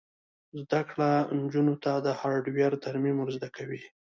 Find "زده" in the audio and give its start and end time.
0.61-0.81, 3.37-3.49